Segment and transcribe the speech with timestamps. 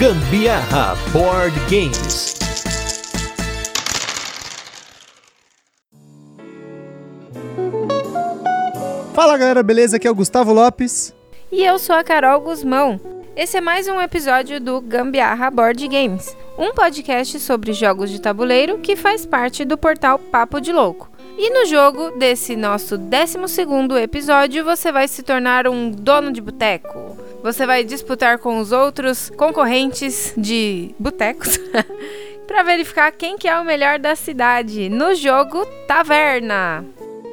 [0.00, 2.34] Gambiarra Board Games.
[9.12, 9.98] Fala galera, beleza?
[9.98, 11.14] Aqui é o Gustavo Lopes.
[11.52, 12.98] E eu sou a Carol Guzmão.
[13.36, 18.78] Esse é mais um episódio do Gambiarra Board Games, um podcast sobre jogos de tabuleiro
[18.78, 21.10] que faz parte do portal Papo de Louco.
[21.36, 23.36] E no jogo desse nosso 12
[24.02, 27.18] episódio, você vai se tornar um dono de boteco.
[27.42, 31.58] Você vai disputar com os outros concorrentes de botecos
[32.46, 36.84] para verificar quem que é o melhor da cidade no jogo Taverna.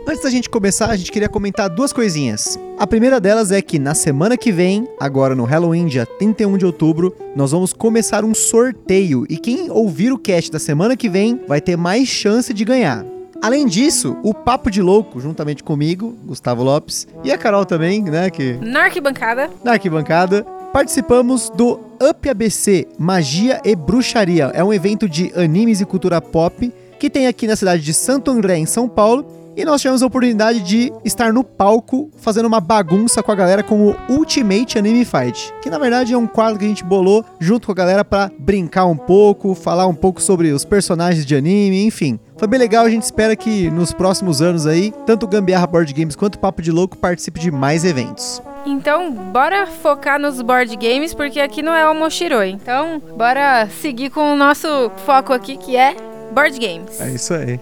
[0.07, 2.57] Antes da gente começar, a gente queria comentar duas coisinhas.
[2.79, 6.65] A primeira delas é que na semana que vem, agora no Halloween, dia 31 de
[6.65, 11.41] outubro, nós vamos começar um sorteio e quem ouvir o cast da semana que vem
[11.45, 13.03] vai ter mais chance de ganhar.
[13.47, 18.29] Além disso, o Papo de Louco, juntamente comigo, Gustavo Lopes, e a Carol também, né,
[18.29, 18.57] que...
[18.61, 19.49] Na arquibancada.
[19.63, 24.51] Na arquibancada, participamos do Up ABC Magia e Bruxaria.
[24.53, 28.31] É um evento de animes e cultura pop que tem aqui na cidade de Santo
[28.31, 29.25] André, em São Paulo,
[29.55, 33.63] e nós tivemos a oportunidade de estar no palco fazendo uma bagunça com a galera
[33.63, 37.23] com o Ultimate Anime Fight, que na verdade é um quadro que a gente bolou
[37.39, 41.33] junto com a galera para brincar um pouco, falar um pouco sobre os personagens de
[41.33, 42.19] anime, enfim.
[42.37, 45.91] Foi bem legal, a gente espera que nos próximos anos aí, tanto o Gambiarra Board
[45.91, 48.41] Games quanto o Papo de Louco participe de mais eventos.
[48.65, 52.49] Então, bora focar nos board games, porque aqui não é o Moshiroi.
[52.49, 55.95] Então, bora seguir com o nosso foco aqui, que é
[56.31, 56.99] board games.
[57.01, 57.59] É isso aí.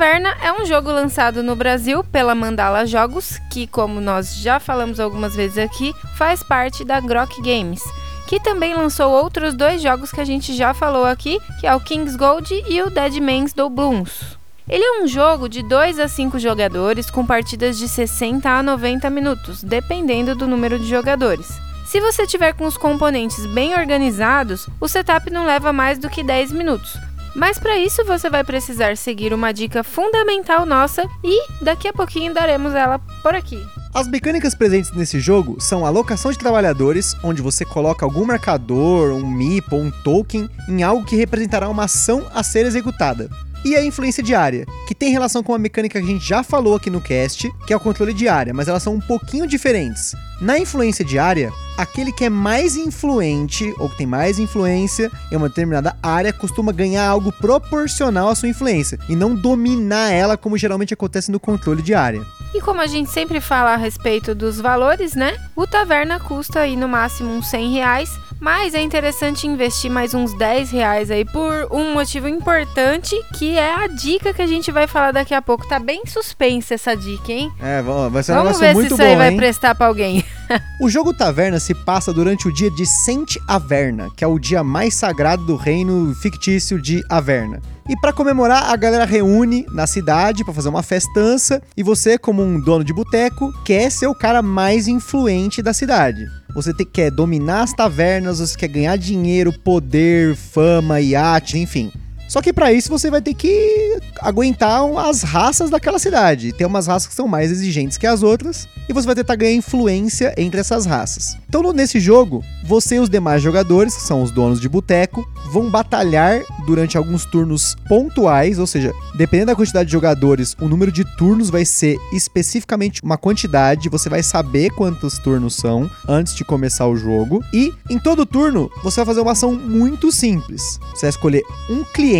[0.00, 4.58] O Taverna é um jogo lançado no Brasil pela Mandala Jogos, que, como nós já
[4.58, 7.82] falamos algumas vezes aqui, faz parte da Grok Games,
[8.26, 11.80] que também lançou outros dois jogos que a gente já falou aqui, que é o
[11.80, 14.38] King's Gold e o Dead Man's Doubloons.
[14.66, 19.10] Ele é um jogo de 2 a 5 jogadores com partidas de 60 a 90
[19.10, 21.46] minutos, dependendo do número de jogadores.
[21.84, 26.22] Se você tiver com os componentes bem organizados, o setup não leva mais do que
[26.22, 26.96] 10 minutos,
[27.34, 32.34] mas para isso você vai precisar seguir uma dica fundamental nossa e daqui a pouquinho
[32.34, 33.64] daremos ela por aqui.
[33.92, 39.12] As mecânicas presentes nesse jogo são a alocação de trabalhadores, onde você coloca algum marcador,
[39.12, 43.28] um MIP ou um token em algo que representará uma ação a ser executada.
[43.64, 46.76] E a influência diária, que tem relação com uma mecânica que a gente já falou
[46.76, 50.14] aqui no cast, que é o controle diária, mas elas são um pouquinho diferentes.
[50.40, 55.48] Na influência diária, aquele que é mais influente ou que tem mais influência em uma
[55.48, 60.94] determinada área costuma ganhar algo proporcional à sua influência e não dominar ela como geralmente
[60.94, 62.22] acontece no controle de área.
[62.52, 65.36] E como a gente sempre fala a respeito dos valores, né?
[65.54, 70.36] O taverna custa aí no máximo uns 100 reais mas é interessante investir mais uns
[70.36, 74.86] 10 reais aí por um motivo importante, que é a dica que a gente vai
[74.86, 75.68] falar daqui a pouco.
[75.68, 77.52] Tá bem suspensa essa dica, hein?
[77.60, 79.36] É, vai ser um Vamos ver se isso bom, aí vai hein?
[79.36, 80.24] prestar pra alguém.
[80.80, 84.64] O jogo Taverna se passa durante o dia de Saint Averna, que é o dia
[84.64, 87.62] mais sagrado do reino fictício de Averna.
[87.88, 92.42] E para comemorar, a galera reúne na cidade para fazer uma festança e você, como
[92.42, 96.26] um dono de boteco, quer ser o cara mais influente da cidade.
[96.54, 101.92] Você te, quer dominar as tavernas, você quer ganhar dinheiro, poder, fama, iate, enfim.
[102.30, 106.52] Só que para isso você vai ter que aguentar as raças daquela cidade.
[106.52, 109.52] Tem umas raças que são mais exigentes que as outras e você vai tentar ganhar
[109.52, 111.36] influência entre essas raças.
[111.48, 115.68] Então nesse jogo, você e os demais jogadores, que são os donos de boteco, vão
[115.68, 121.04] batalhar durante alguns turnos pontuais, ou seja, dependendo da quantidade de jogadores, o número de
[121.16, 126.86] turnos vai ser especificamente uma quantidade, você vai saber quantos turnos são antes de começar
[126.86, 127.42] o jogo.
[127.52, 130.78] E em todo turno, você vai fazer uma ação muito simples.
[130.94, 132.19] Você vai escolher um cliente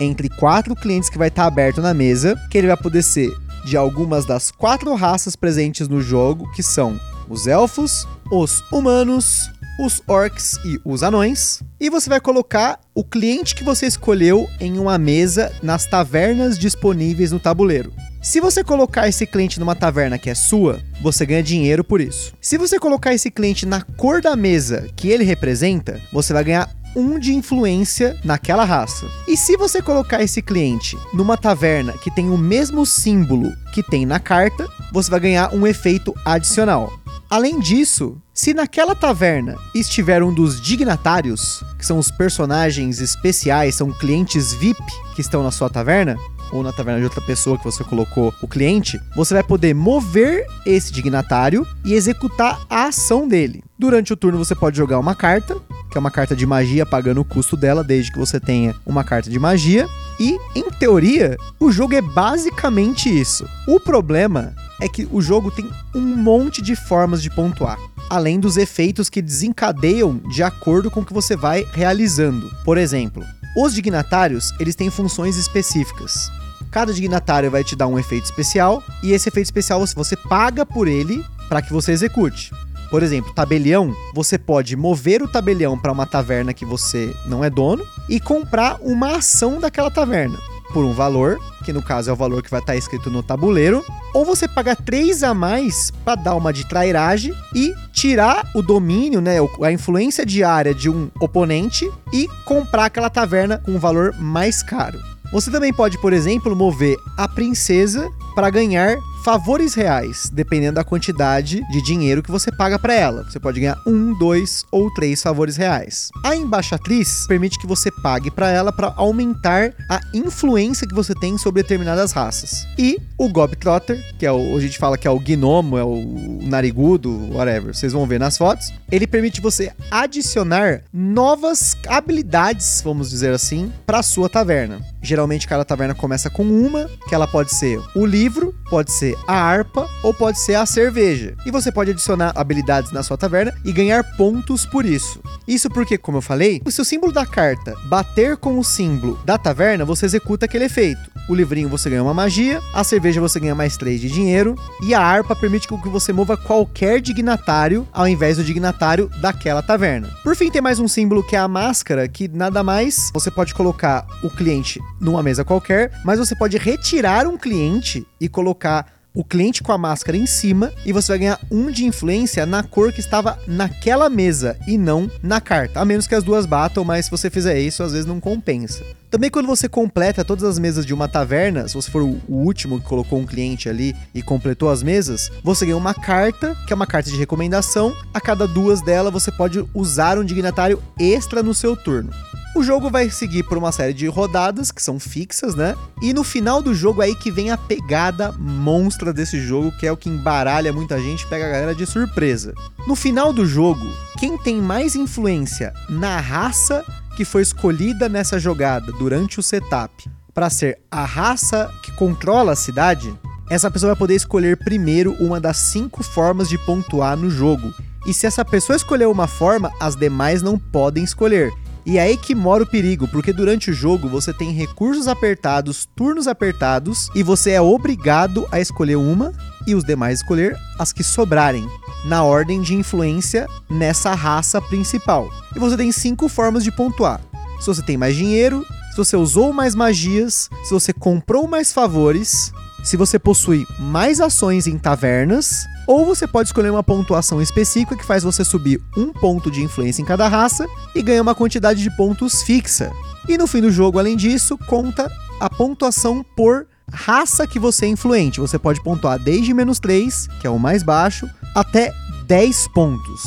[0.00, 3.30] entre quatro clientes que vai estar aberto na mesa, que ele vai poder ser
[3.64, 6.98] de algumas das quatro raças presentes no jogo, que são
[7.28, 11.62] os elfos, os humanos, os orcs e os anões.
[11.80, 17.32] E você vai colocar o cliente que você escolheu em uma mesa nas tavernas disponíveis
[17.32, 17.92] no tabuleiro.
[18.22, 22.32] Se você colocar esse cliente numa taverna que é sua, você ganha dinheiro por isso.
[22.40, 26.70] Se você colocar esse cliente na cor da mesa que ele representa, você vai ganhar
[26.94, 29.06] um de influência naquela raça.
[29.26, 34.04] E se você colocar esse cliente numa taverna que tem o mesmo símbolo que tem
[34.06, 36.92] na carta, você vai ganhar um efeito adicional.
[37.32, 43.90] Além disso, se naquela taverna estiver um dos dignatários, que são os personagens especiais, são
[43.90, 44.82] clientes VIP
[45.14, 46.16] que estão na sua taverna,
[46.52, 50.46] ou na taverna de outra pessoa que você colocou o cliente, você vai poder mover
[50.66, 53.64] esse dignatário e executar a ação dele.
[53.78, 55.56] Durante o turno você pode jogar uma carta,
[55.90, 59.02] que é uma carta de magia pagando o custo dela, desde que você tenha uma
[59.02, 59.88] carta de magia.
[60.20, 63.48] E, em teoria, o jogo é basicamente isso.
[63.66, 67.78] O problema é que o jogo tem um monte de formas de pontuar
[68.12, 72.54] além dos efeitos que desencadeiam de acordo com o que você vai realizando.
[72.62, 73.24] Por exemplo,
[73.56, 76.30] os dignatários, eles têm funções específicas.
[76.72, 80.88] Cada dignatário vai te dar um efeito especial e esse efeito especial você paga por
[80.88, 82.50] ele para que você execute.
[82.90, 87.50] Por exemplo, tabelião, você pode mover o tabelião para uma taverna que você não é
[87.50, 90.38] dono e comprar uma ação daquela taverna
[90.72, 93.84] por um valor, que no caso é o valor que vai estar escrito no tabuleiro,
[94.14, 99.20] ou você paga 3 a mais para dar uma de trairagem e tirar o domínio,
[99.20, 104.62] né, a influência diária de um oponente e comprar aquela taverna com um valor mais
[104.62, 105.11] caro.
[105.32, 111.62] Você também pode, por exemplo, mover a princesa para ganhar favores reais, dependendo da quantidade
[111.70, 113.22] de dinheiro que você paga para ela.
[113.24, 116.10] Você pode ganhar um, dois ou três favores reais.
[116.24, 121.38] A embaixatriz permite que você pague para ela para aumentar a influência que você tem
[121.38, 122.66] sobre determinadas raças.
[122.76, 126.38] E o Gobtrotter, que é o a gente fala que é o gnomo, é o
[126.42, 128.72] narigudo, whatever, vocês vão ver nas fotos.
[128.90, 134.80] Ele permite você adicionar novas habilidades, vamos dizer assim, para sua taverna.
[135.00, 139.34] Geralmente cada taverna começa com uma, que ela pode ser o livro, pode ser a
[139.34, 141.34] harpa ou pode ser a cerveja.
[141.44, 145.20] E você pode adicionar habilidades na sua taverna e ganhar pontos por isso.
[145.46, 149.36] Isso porque, como eu falei, se o símbolo da carta bater com o símbolo da
[149.36, 151.10] taverna, você executa aquele efeito.
[151.28, 154.94] O livrinho você ganha uma magia, a cerveja você ganha mais 3 de dinheiro e
[154.94, 160.08] a harpa permite que você mova qualquer dignatário ao invés do dignatário daquela taverna.
[160.22, 163.54] Por fim, tem mais um símbolo que é a máscara, que nada mais você pode
[163.54, 169.22] colocar o cliente numa mesa qualquer, mas você pode retirar um cliente e colocar o
[169.22, 172.92] cliente com a máscara em cima e você vai ganhar um de influência na cor
[172.92, 175.80] que estava naquela mesa e não na carta.
[175.80, 178.82] A menos que as duas batam, mas se você fizer isso, às vezes não compensa.
[179.10, 182.80] Também quando você completa todas as mesas de uma taverna, se você for o último
[182.80, 186.76] que colocou um cliente ali e completou as mesas, você ganha uma carta, que é
[186.76, 187.94] uma carta de recomendação.
[188.14, 192.10] A cada duas dela você pode usar um dignatário extra no seu turno.
[192.54, 195.74] O jogo vai seguir por uma série de rodadas que são fixas, né?
[196.02, 199.86] E no final do jogo é aí que vem a pegada monstra desse jogo, que
[199.86, 202.52] é o que embaralha muita gente, pega a galera de surpresa.
[202.86, 203.86] No final do jogo,
[204.18, 206.84] quem tem mais influência na raça
[207.16, 212.56] que foi escolhida nessa jogada durante o setup para ser a raça que controla a
[212.56, 213.14] cidade,
[213.50, 217.72] essa pessoa vai poder escolher primeiro uma das cinco formas de pontuar no jogo.
[218.06, 221.52] E se essa pessoa escolher uma forma, as demais não podem escolher.
[221.84, 225.88] E é aí que mora o perigo, porque durante o jogo você tem recursos apertados,
[225.96, 229.32] turnos apertados, e você é obrigado a escolher uma
[229.66, 231.68] e os demais escolher as que sobrarem,
[232.04, 235.28] na ordem de influência nessa raça principal.
[235.54, 237.20] E você tem cinco formas de pontuar.
[237.60, 242.52] Se você tem mais dinheiro, se você usou mais magias, se você comprou mais favores,
[242.82, 248.04] se você possui mais ações em tavernas, ou você pode escolher uma pontuação específica que
[248.04, 251.96] faz você subir um ponto de influência em cada raça e ganha uma quantidade de
[251.96, 252.92] pontos fixa.
[253.28, 257.88] E no fim do jogo, além disso, conta a pontuação por raça que você é
[257.88, 258.40] influente.
[258.40, 261.92] Você pode pontuar desde menos 3, que é o mais baixo, até
[262.26, 263.22] 10 pontos.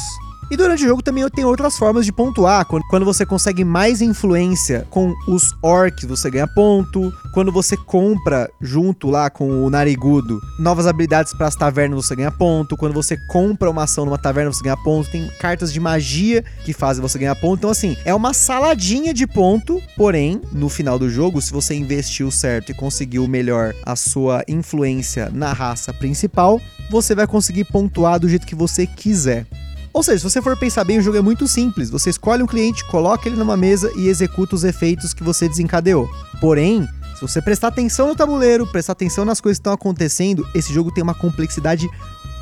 [0.52, 2.66] E durante o jogo também tem outras formas de pontuar.
[2.66, 7.12] Quando você consegue mais influência com os orcs, você ganha ponto.
[7.34, 12.32] Quando você compra junto lá com o narigudo novas habilidades para as tavernas, você ganha
[12.32, 12.78] ponto.
[12.78, 15.10] Quando você compra uma ação numa taverna, você ganha ponto.
[15.10, 17.58] Tem cartas de magia que fazem você ganhar ponto.
[17.58, 19.82] Então, assim, é uma saladinha de ponto.
[19.98, 25.30] Porém, no final do jogo, se você investiu certo e conseguiu melhor a sua influência
[25.34, 29.48] na raça principal, você vai conseguir pontuar do jeito que você quiser.
[29.96, 31.90] Ou seja, se você for pensar bem, o jogo é muito simples.
[31.90, 36.10] Você escolhe um cliente, coloca ele numa mesa e executa os efeitos que você desencadeou.
[36.42, 36.86] Porém,
[37.16, 40.94] se você prestar atenção no tabuleiro, prestar atenção nas coisas que estão acontecendo, esse jogo
[40.94, 41.90] tem uma complexidade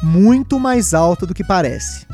[0.01, 2.07] muito mais alta do que parece.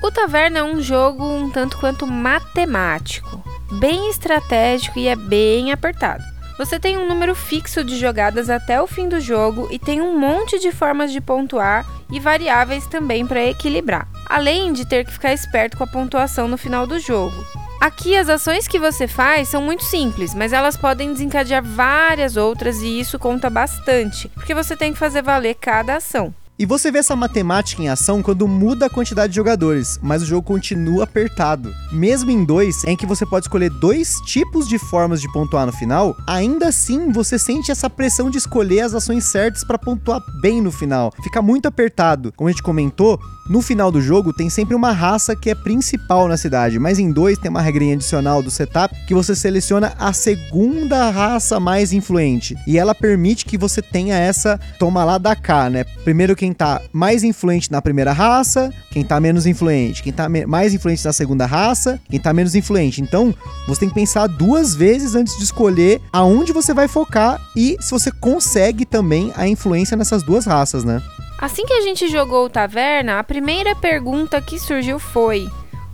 [0.03, 3.41] O Taverna é um jogo um tanto quanto matemático,
[3.79, 6.34] bem estratégico e é bem apertado.
[6.57, 10.17] Você tem um número fixo de jogadas até o fim do jogo e tem um
[10.17, 15.33] monte de formas de pontuar e variáveis também para equilibrar, além de ter que ficar
[15.33, 17.35] esperto com a pontuação no final do jogo.
[17.81, 22.81] Aqui as ações que você faz são muito simples, mas elas podem desencadear várias outras
[22.81, 26.33] e isso conta bastante, porque você tem que fazer valer cada ação.
[26.57, 30.25] E você vê essa matemática em ação quando muda a quantidade de jogadores, mas o
[30.25, 31.75] jogo continua apertado.
[31.91, 35.73] Mesmo em dois, em que você pode escolher dois tipos de formas de pontuar no
[35.73, 40.61] final, ainda assim você sente essa pressão de escolher as ações certas para pontuar bem
[40.61, 41.11] no final.
[41.21, 42.31] Fica muito apertado.
[42.37, 46.27] Como a gente comentou, no final do jogo tem sempre uma raça que é principal
[46.27, 50.11] na cidade, mas em dois tem uma regrinha adicional do setup que você seleciona a
[50.13, 55.69] segunda raça mais influente e ela permite que você tenha essa toma lá da cá,
[55.69, 55.83] né?
[55.83, 60.73] Primeiro quem tá mais influente na primeira raça, quem tá menos influente, quem tá mais
[60.73, 63.01] influente na segunda raça, quem tá menos influente.
[63.01, 63.33] Então,
[63.67, 67.91] você tem que pensar duas vezes antes de escolher aonde você vai focar e se
[67.91, 71.01] você consegue também a influência nessas duas raças, né?
[71.37, 75.47] Assim que a gente jogou o Taverna, a primeira pergunta que surgiu foi: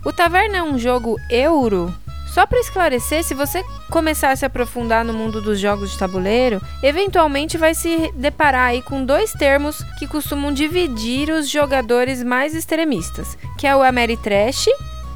[0.04, 1.92] O Taverna é um jogo euro?
[2.32, 6.62] Só para esclarecer, se você começar a se aprofundar no mundo dos jogos de tabuleiro,
[6.82, 13.36] eventualmente vai se deparar aí com dois termos que costumam dividir os jogadores mais extremistas,
[13.58, 14.66] que é o Ameritrash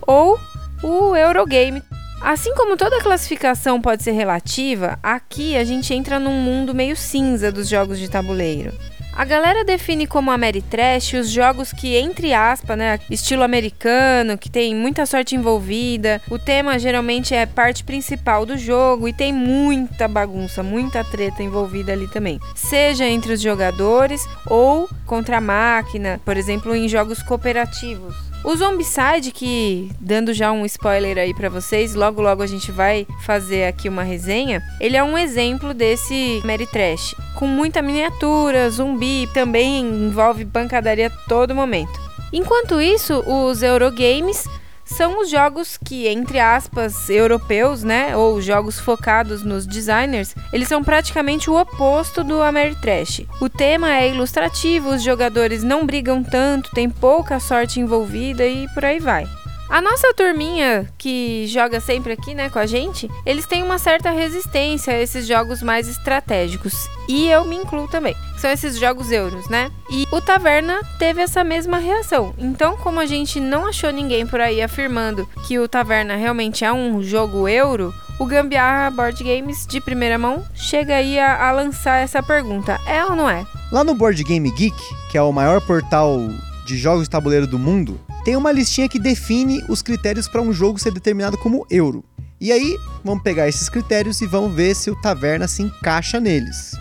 [0.06, 0.38] ou
[0.82, 1.82] o Eurogame.
[2.20, 7.50] Assim como toda classificação pode ser relativa, aqui a gente entra num mundo meio cinza
[7.50, 8.74] dos jogos de tabuleiro.
[9.16, 14.74] A galera define como Ameritrash os jogos que, entre aspas, né, estilo americano, que tem
[14.74, 16.20] muita sorte envolvida.
[16.30, 21.92] O tema geralmente é parte principal do jogo e tem muita bagunça, muita treta envolvida
[21.92, 22.38] ali também.
[22.54, 28.14] Seja entre os jogadores ou contra a máquina, por exemplo, em jogos cooperativos.
[28.46, 33.04] O Zombicide, que dando já um spoiler aí para vocês, logo logo a gente vai
[33.24, 34.62] fazer aqui uma resenha.
[34.80, 41.56] Ele é um exemplo desse Mary Trash, com muita miniatura, zumbi, também envolve pancadaria todo
[41.56, 42.00] momento.
[42.32, 44.46] Enquanto isso, os Eurogames
[44.86, 50.82] são os jogos que, entre aspas, europeus, né, ou jogos focados nos designers, eles são
[50.82, 53.26] praticamente o oposto do Ameritrash.
[53.40, 58.84] O tema é ilustrativo, os jogadores não brigam tanto, tem pouca sorte envolvida e por
[58.84, 59.26] aí vai.
[59.68, 64.10] A nossa turminha que joga sempre aqui, né, com a gente, eles têm uma certa
[64.10, 66.88] resistência a esses jogos mais estratégicos.
[67.08, 68.14] E eu me incluo também.
[68.38, 69.70] São esses jogos euros, né?
[69.90, 72.34] E o Taverna teve essa mesma reação.
[72.38, 76.72] Então, como a gente não achou ninguém por aí afirmando que o Taverna realmente é
[76.72, 81.96] um jogo euro, o Gambiarra Board Games de primeira mão chega aí a, a lançar
[81.96, 83.44] essa pergunta: é ou não é?
[83.72, 84.76] Lá no Board Game Geek,
[85.10, 86.18] que é o maior portal
[86.64, 90.52] de jogos de tabuleiro do mundo, tem uma listinha que define os critérios para um
[90.52, 92.04] jogo ser determinado como euro.
[92.40, 96.72] E aí, vamos pegar esses critérios e vamos ver se o Taverna se encaixa neles.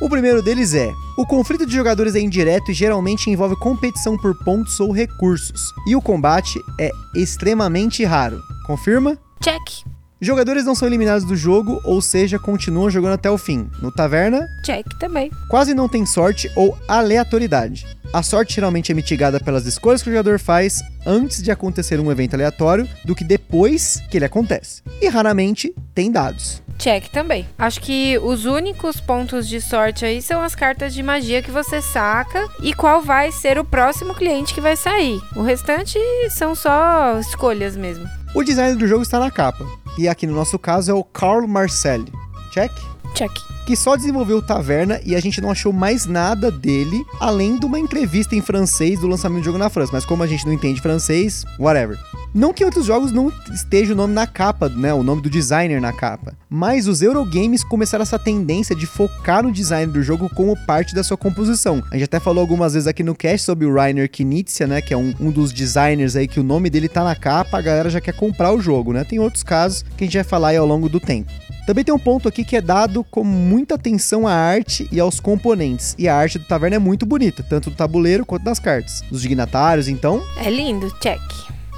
[0.00, 4.38] O primeiro deles é: o conflito de jogadores é indireto e geralmente envolve competição por
[4.44, 8.40] pontos ou recursos, e o combate é extremamente raro.
[8.64, 9.18] Confirma?
[9.42, 9.93] Check.
[10.24, 13.68] Jogadores não são eliminados do jogo, ou seja, continuam jogando até o fim.
[13.82, 15.30] No Taverna, check também.
[15.50, 17.86] Quase não tem sorte ou aleatoriedade.
[18.10, 22.10] A sorte geralmente é mitigada pelas escolhas que o jogador faz antes de acontecer um
[22.10, 24.82] evento aleatório do que depois que ele acontece.
[25.02, 26.62] E raramente tem dados.
[26.78, 27.46] Check também.
[27.58, 31.82] Acho que os únicos pontos de sorte aí são as cartas de magia que você
[31.82, 35.20] saca e qual vai ser o próximo cliente que vai sair.
[35.36, 35.98] O restante
[36.30, 38.08] são só escolhas mesmo.
[38.34, 39.83] O design do jogo está na capa.
[39.96, 42.12] E aqui no nosso caso é o Carl Marcelli.
[42.50, 42.72] Check?
[43.14, 47.66] Check que só desenvolveu Taverna e a gente não achou mais nada dele, além de
[47.66, 49.92] uma entrevista em francês do lançamento do jogo na França.
[49.92, 51.98] Mas como a gente não entende francês, whatever.
[52.34, 54.92] Não que outros jogos não esteja o nome na capa, né?
[54.92, 56.36] O nome do designer na capa.
[56.50, 61.04] Mas os Eurogames começaram essa tendência de focar no design do jogo como parte da
[61.04, 61.80] sua composição.
[61.92, 64.80] A gente até falou algumas vezes aqui no cast sobre o Rainer Knizia, né?
[64.80, 67.62] Que é um, um dos designers aí que o nome dele tá na capa, a
[67.62, 69.04] galera já quer comprar o jogo, né?
[69.04, 71.30] Tem outros casos que a gente vai falar aí ao longo do tempo.
[71.66, 75.18] Também tem um ponto aqui que é dado com muita atenção à arte e aos
[75.18, 75.94] componentes.
[75.98, 79.02] E a arte do Taverna é muito bonita, tanto do tabuleiro quanto das cartas.
[79.10, 80.22] Dos dignatários, então.
[80.36, 81.20] É lindo, check.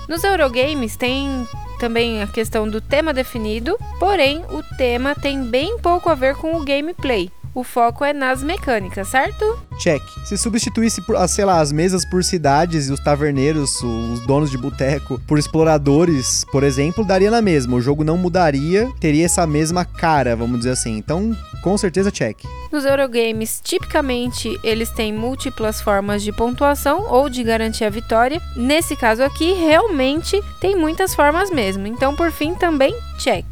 [0.08, 1.46] Nos Eurogames tem
[1.78, 6.56] também a questão do tema definido, porém o tema tem bem pouco a ver com
[6.56, 7.30] o gameplay.
[7.56, 9.58] O foco é nas mecânicas, certo?
[9.78, 10.02] Check.
[10.26, 14.50] Se substituísse, por, ah, sei lá, as mesas por cidades e os taverneiros, os donos
[14.50, 17.74] de boteco, por exploradores, por exemplo, daria na mesma.
[17.74, 20.98] O jogo não mudaria, teria essa mesma cara, vamos dizer assim.
[20.98, 22.44] Então, com certeza, check.
[22.70, 28.38] Nos Eurogames, tipicamente, eles têm múltiplas formas de pontuação ou de garantir a vitória.
[28.54, 31.86] Nesse caso aqui, realmente tem muitas formas mesmo.
[31.86, 33.46] Então, por fim, também check.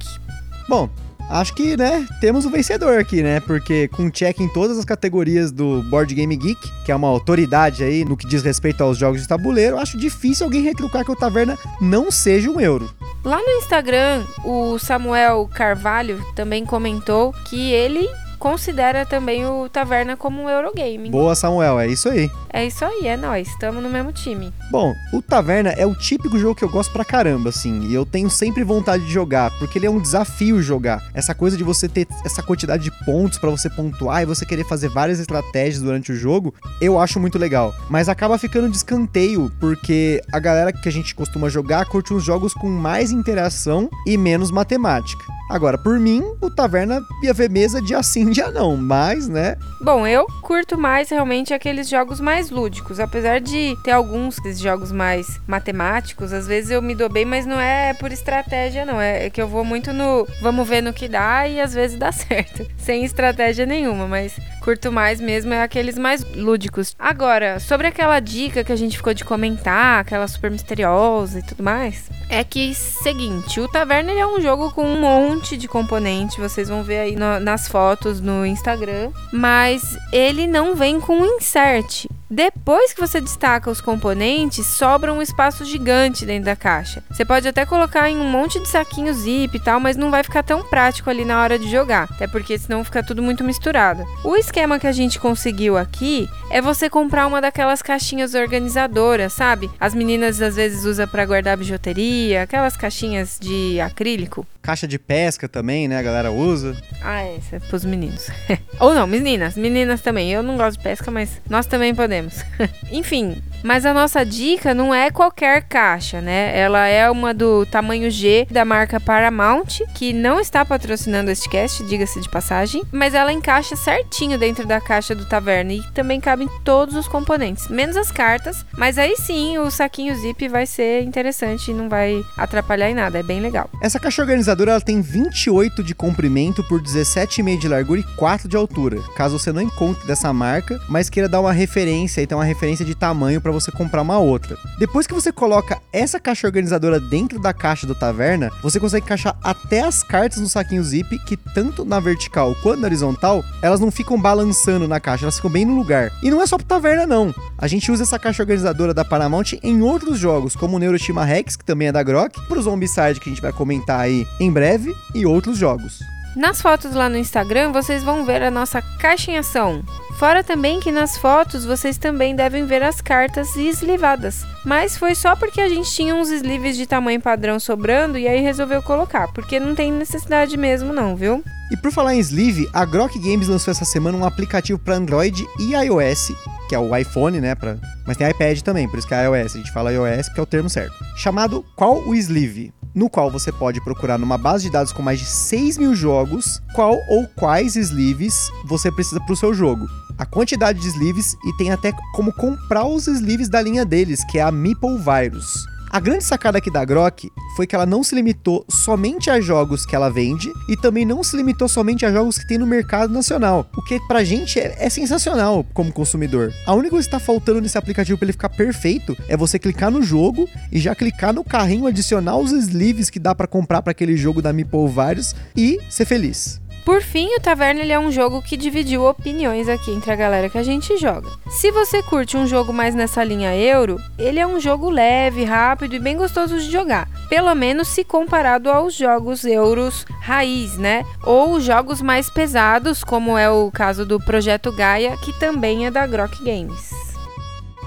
[0.69, 0.91] Bom,
[1.31, 3.41] acho que, né, temos o vencedor aqui, né?
[3.41, 7.83] Porque com check em todas as categorias do Board Game Geek, que é uma autoridade
[7.83, 11.17] aí no que diz respeito aos jogos de tabuleiro, acho difícil alguém retrucar que o
[11.17, 12.91] Taverna não seja um euro.
[13.25, 18.09] Lá no Instagram, o Samuel Carvalho também comentou que ele
[18.45, 21.09] considera também o Taverna como um Eurogame.
[21.09, 22.31] Boa, Samuel, é isso aí.
[22.53, 24.53] É isso aí, é nós, estamos no mesmo time.
[24.71, 28.05] Bom, o Taverna é o típico jogo que eu gosto pra caramba, assim, e eu
[28.05, 31.03] tenho sempre vontade de jogar, porque ele é um desafio jogar.
[31.15, 34.65] Essa coisa de você ter essa quantidade de pontos pra você pontuar e você querer
[34.65, 37.75] fazer várias estratégias durante o jogo, eu acho muito legal.
[37.89, 42.23] Mas acaba ficando de escanteio, porque a galera que a gente costuma jogar curte uns
[42.23, 45.25] jogos com mais interação e menos matemática.
[45.51, 49.57] Agora, por mim, o Taverna ia ver mesa de assim, dia não, mas, né?
[49.81, 54.91] Bom, eu curto mais realmente aqueles jogos mais lúdicos, apesar de ter alguns desses jogos
[54.91, 59.31] mais matemáticos, às vezes eu me dou bem, mas não é por estratégia não, é
[59.31, 62.67] que eu vou muito no vamos ver no que dá e às vezes dá certo,
[62.77, 66.97] sem estratégia nenhuma, mas curto mais mesmo é aqueles mais lúdicos.
[66.99, 71.63] Agora, sobre aquela dica que a gente ficou de comentar, aquela super misteriosa e tudo
[71.63, 76.69] mais, é que seguinte, o Taverna é um jogo com um monte de componente, vocês
[76.69, 82.07] vão ver aí no, nas fotos no Instagram, mas ele não vem com insert.
[82.35, 87.01] Depois que você destaca os componentes, sobra um espaço gigante dentro da caixa.
[87.09, 90.25] Você pode até colocar em um monte de saquinho zip e tal, mas não vai
[90.25, 94.05] ficar tão prático ali na hora de jogar, até porque senão fica tudo muito misturado.
[94.25, 99.71] O esquema que a gente conseguiu aqui é você comprar uma daquelas caixinhas organizadoras, sabe?
[99.79, 104.45] As meninas às vezes usam para guardar bijuteria, aquelas caixinhas de acrílico.
[104.65, 105.99] Caixa de pesca também, né?
[105.99, 106.75] A galera usa.
[107.03, 108.31] Ah, essa é pros meninos.
[108.81, 109.57] Ou não, meninas.
[109.59, 110.33] Meninas também.
[110.33, 112.24] Eu não gosto de pesca, mas nós também podemos.
[112.91, 116.57] Enfim, mas a nossa dica não é qualquer caixa, né?
[116.57, 121.83] Ela é uma do tamanho G da marca Paramount, que não está patrocinando este cast,
[121.85, 126.47] diga-se de passagem, mas ela encaixa certinho dentro da caixa do Taverna e também cabem
[126.63, 131.71] todos os componentes, menos as cartas, mas aí sim o saquinho zip vai ser interessante
[131.71, 133.71] e não vai atrapalhar em nada, é bem legal.
[133.81, 138.57] Essa caixa organizadora ela tem 28 de comprimento por 17,5 de largura e 4 de
[138.57, 139.01] altura.
[139.17, 142.85] Caso você não encontre dessa marca, mas queira dar uma referência e ter uma referência
[142.85, 144.57] de tamanho para você comprar uma outra.
[144.79, 149.37] Depois que você coloca essa caixa organizadora dentro da caixa do Taverna, você consegue encaixar
[149.43, 153.91] até as cartas no saquinho zip, que tanto na vertical quanto na horizontal, elas não
[153.91, 156.11] ficam balançando na caixa, elas ficam bem no lugar.
[156.23, 157.35] E não é só pro Taverna não.
[157.57, 161.57] A gente usa essa caixa organizadora da Paramount em outros jogos, como o Neuroshima Rex,
[161.57, 164.95] que também é da Grok, pro Zombicide que a gente vai comentar aí em breve,
[165.15, 166.14] e outros jogos.
[166.37, 169.83] Nas fotos lá no Instagram, vocês vão ver a nossa caixa em ação.
[170.19, 174.45] Fora também que nas fotos vocês também devem ver as cartas eslivadas.
[174.65, 178.41] Mas foi só porque a gente tinha uns sleeves de tamanho padrão sobrando e aí
[178.41, 181.43] resolveu colocar, porque não tem necessidade mesmo não, viu?
[181.71, 185.45] E por falar em sleeve, a Grok Games lançou essa semana um aplicativo para Android
[185.59, 186.33] e iOS,
[186.69, 187.77] que é o iPhone, né, pra...
[188.07, 190.43] mas tem iPad também, por isso que é iOS, a gente fala iOS porque é
[190.43, 190.95] o termo certo.
[191.17, 192.73] Chamado Qual o Sleeve?
[192.95, 196.63] No qual você pode procurar numa base de dados com mais de 6 mil jogos
[196.75, 199.87] qual ou quais sleeves você precisa para o seu jogo.
[200.17, 204.39] A quantidade de sleeves e tem até como comprar os sleeves da linha deles, que
[204.39, 205.74] é a Meeple Virus.
[205.95, 209.87] A grande sacada aqui da Grok foi que ela não se limitou somente a jogos
[209.87, 213.13] que ela vende e também não se limitou somente a jogos que tem no mercado
[213.13, 216.53] nacional, o que pra gente é, é sensacional como consumidor.
[216.67, 219.89] A única coisa que está faltando nesse aplicativo para ele ficar perfeito é você clicar
[219.89, 223.93] no jogo e já clicar no carrinho adicionar os sleeves que dá para comprar para
[223.93, 226.61] aquele jogo da Meeple Virus e ser feliz.
[226.85, 230.59] Por fim, o Taverna é um jogo que dividiu opiniões aqui entre a galera que
[230.59, 231.31] a gente joga.
[231.49, 235.95] Se você curte um jogo mais nessa linha euro, ele é um jogo leve, rápido
[235.95, 237.09] e bem gostoso de jogar.
[237.31, 241.05] Pelo menos se comparado aos jogos euros raiz, né?
[241.23, 246.07] Ou jogos mais pesados, como é o caso do Projeto Gaia, que também é da
[246.07, 246.91] Grok Games.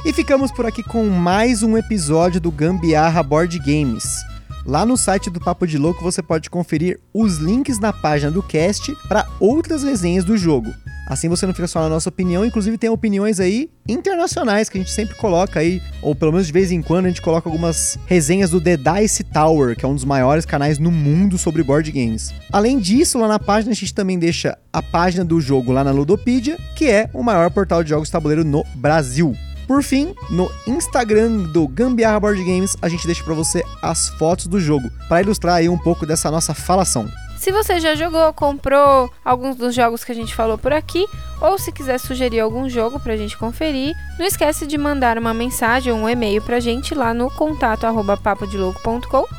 [0.03, 4.05] E ficamos por aqui com mais um episódio do Gambiarra Board Games.
[4.67, 8.43] Lá no site do Papo de Louco você pode conferir os links na página do
[8.43, 10.73] cast para outras resenhas do jogo.
[11.07, 14.81] Assim você não fica só na nossa opinião, inclusive tem opiniões aí internacionais que a
[14.81, 17.97] gente sempre coloca aí, ou pelo menos de vez em quando a gente coloca algumas
[18.07, 21.89] resenhas do The Dice Tower, que é um dos maiores canais no mundo sobre board
[21.89, 22.33] games.
[22.51, 25.91] Além disso, lá na página a gente também deixa a página do jogo lá na
[25.91, 29.33] Ludopedia, que é o maior portal de jogos tabuleiro no Brasil.
[29.67, 34.47] Por fim, no Instagram do Gambiarra Board Games, a gente deixa para você as fotos
[34.47, 37.05] do jogo, para ilustrar aí um pouco dessa nossa falação.
[37.37, 41.05] Se você já jogou, comprou alguns dos jogos que a gente falou por aqui,
[41.39, 45.93] ou se quiser sugerir algum jogo pra gente conferir, não esquece de mandar uma mensagem
[45.93, 48.19] ou um e-mail pra gente lá no contato arroba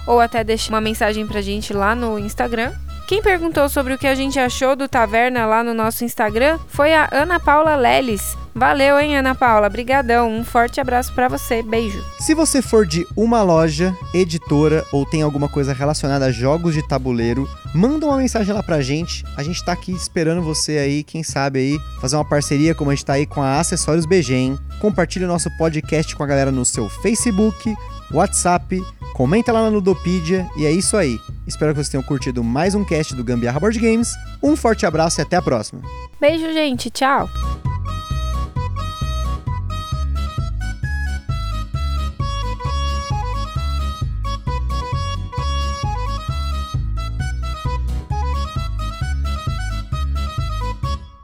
[0.07, 2.73] ou até deixar uma mensagem pra gente lá no Instagram.
[3.09, 6.93] Quem perguntou sobre o que a gente achou do Taverna lá no nosso Instagram foi
[6.93, 8.37] a Ana Paula Leles.
[8.59, 9.69] Valeu, hein, Ana Paula?
[9.69, 10.29] Brigadão.
[10.29, 11.63] Um forte abraço para você.
[11.63, 12.05] Beijo.
[12.19, 16.87] Se você for de uma loja, editora ou tem alguma coisa relacionada a jogos de
[16.87, 19.25] tabuleiro, manda uma mensagem lá pra gente.
[19.37, 22.95] A gente tá aqui esperando você aí, quem sabe aí, fazer uma parceria como a
[22.97, 24.59] gente tá aí com a Acessórios BG, hein?
[24.81, 27.77] Compartilhe o nosso podcast com a galera no seu Facebook,
[28.13, 28.83] WhatsApp,
[29.15, 31.17] comenta lá na Ludopedia e é isso aí.
[31.47, 34.09] Espero que vocês tenham curtido mais um cast do Gambiarra Board Games.
[34.43, 35.81] Um forte abraço e até a próxima.
[36.21, 36.91] Beijo, gente.
[36.91, 37.29] Tchau.